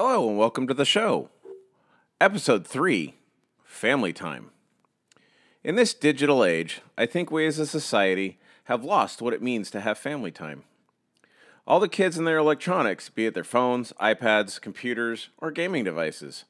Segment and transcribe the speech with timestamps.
[0.00, 1.28] Hello and welcome to the show.
[2.20, 3.16] Episode 3
[3.64, 4.50] Family Time.
[5.64, 9.72] In this digital age, I think we as a society have lost what it means
[9.72, 10.62] to have family time.
[11.66, 16.44] All the kids and their electronics, be it their phones, iPads, computers, or gaming devices.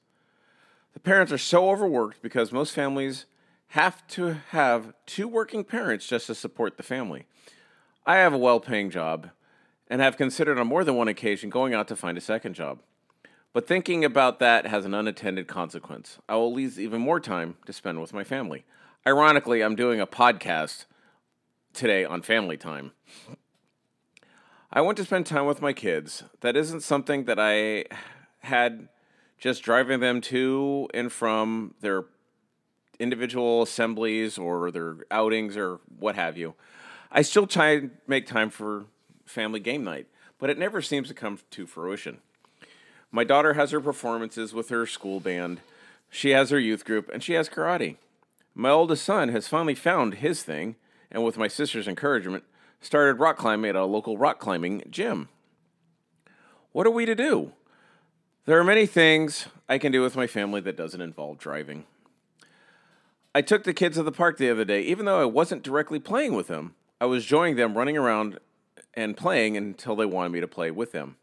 [0.92, 3.24] The parents are so overworked because most families
[3.68, 7.24] have to have two working parents just to support the family.
[8.04, 9.30] I have a well paying job
[9.88, 12.80] and have considered on more than one occasion going out to find a second job.
[13.58, 16.20] But thinking about that has an unintended consequence.
[16.28, 18.64] I will lose even more time to spend with my family.
[19.04, 20.84] Ironically, I'm doing a podcast
[21.74, 22.92] today on family time.
[24.70, 26.22] I want to spend time with my kids.
[26.40, 27.86] That isn't something that I
[28.46, 28.90] had
[29.38, 32.04] just driving them to and from their
[33.00, 36.54] individual assemblies or their outings or what have you.
[37.10, 38.84] I still try and make time for
[39.26, 40.06] family game night,
[40.38, 42.20] but it never seems to come to fruition.
[43.10, 45.60] My daughter has her performances with her school band,
[46.10, 47.96] she has her youth group, and she has karate.
[48.54, 50.76] My oldest son has finally found his thing,
[51.10, 52.44] and with my sister's encouragement,
[52.80, 55.28] started rock climbing at a local rock climbing gym.
[56.72, 57.52] What are we to do?
[58.44, 61.84] There are many things I can do with my family that doesn't involve driving.
[63.34, 65.98] I took the kids to the park the other day, even though I wasn't directly
[65.98, 66.74] playing with them.
[67.00, 68.38] I was joining them running around
[68.94, 71.16] and playing until they wanted me to play with them.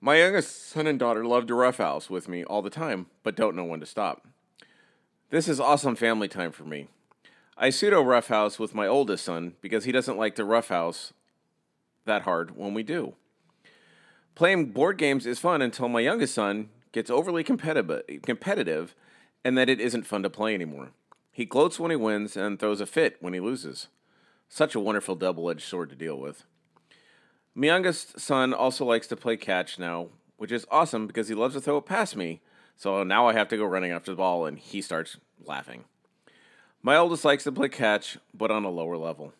[0.00, 3.56] My youngest son and daughter love to roughhouse with me all the time, but don't
[3.56, 4.26] know when to stop.
[5.30, 6.88] This is awesome family time for me.
[7.56, 11.14] I pseudo roughhouse with my oldest son because he doesn't like to roughhouse
[12.04, 13.14] that hard when we do.
[14.34, 18.94] Playing board games is fun until my youngest son gets overly competitive, competitive
[19.42, 20.90] and that it isn't fun to play anymore.
[21.32, 23.88] He gloats when he wins and throws a fit when he loses.
[24.48, 26.44] Such a wonderful double edged sword to deal with.
[27.58, 31.54] My youngest son also likes to play catch now, which is awesome because he loves
[31.54, 32.42] to throw it past me.
[32.76, 35.84] So now I have to go running after the ball and he starts laughing.
[36.82, 39.32] My oldest likes to play catch, but on a lower level.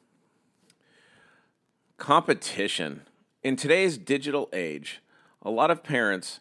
[1.98, 3.02] Competition.
[3.42, 5.02] In today's digital age,
[5.42, 6.40] a lot of parents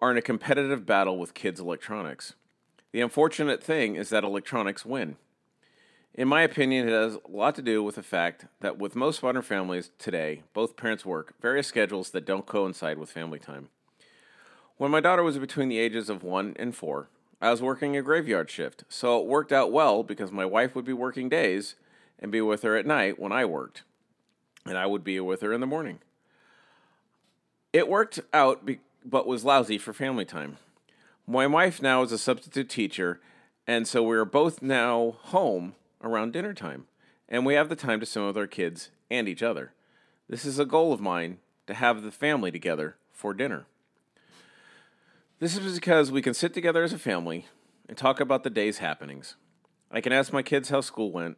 [0.00, 2.34] are in a competitive battle with kids' electronics.
[2.90, 5.18] The unfortunate thing is that electronics win.
[6.14, 9.22] In my opinion, it has a lot to do with the fact that with most
[9.22, 13.70] modern families today, both parents work various schedules that don't coincide with family time.
[14.76, 17.08] When my daughter was between the ages of one and four,
[17.40, 20.84] I was working a graveyard shift, so it worked out well because my wife would
[20.84, 21.76] be working days
[22.18, 23.82] and be with her at night when I worked,
[24.66, 26.00] and I would be with her in the morning.
[27.72, 30.58] It worked out, be- but was lousy for family time.
[31.26, 33.18] My wife now is a substitute teacher,
[33.66, 36.86] and so we are both now home around dinner time,
[37.28, 39.72] and we have the time to spend with our kids and each other.
[40.28, 43.66] This is a goal of mine to have the family together for dinner.
[45.38, 47.46] This is because we can sit together as a family
[47.88, 49.36] and talk about the day's happenings.
[49.90, 51.36] I can ask my kids how school went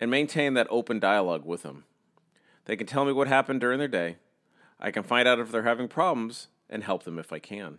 [0.00, 1.84] and maintain that open dialogue with them.
[2.64, 4.16] They can tell me what happened during their day.
[4.80, 7.78] I can find out if they're having problems and help them if I can.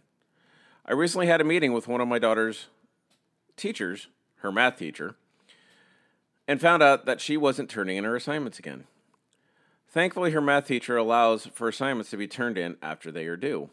[0.86, 2.68] I recently had a meeting with one of my daughter's
[3.56, 4.08] teachers,
[4.38, 5.16] her math teacher,
[6.54, 8.84] and found out that she wasn't turning in her assignments again.
[9.90, 13.72] Thankfully, her math teacher allows for assignments to be turned in after they are due.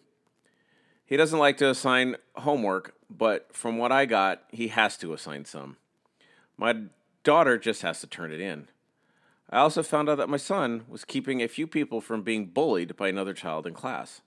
[1.05, 5.45] He doesn't like to assign homework, but from what I got, he has to assign
[5.45, 5.77] some.
[6.57, 6.75] My
[7.23, 8.69] daughter just has to turn it in.
[9.51, 12.97] I also found out that my son was keeping a few people from being bullied
[12.97, 14.23] by another child in class.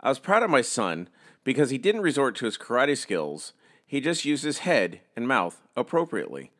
[0.00, 1.10] I was proud of my son
[1.44, 3.52] because he didn't resort to his karate skills,
[3.86, 6.50] he just used his head and mouth appropriately.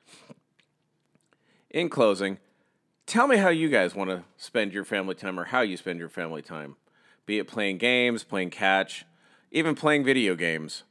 [1.74, 2.38] In closing,
[3.04, 5.98] tell me how you guys want to spend your family time or how you spend
[5.98, 6.76] your family time,
[7.26, 9.04] be it playing games, playing catch,
[9.50, 10.84] even playing video games.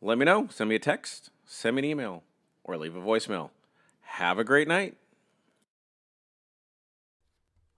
[0.00, 0.48] Let me know.
[0.50, 2.24] Send me a text, send me an email,
[2.64, 3.50] or leave a voicemail.
[4.00, 4.96] Have a great night.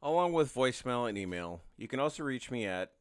[0.02, 2.93] Along with voicemail and email, you can also reach me at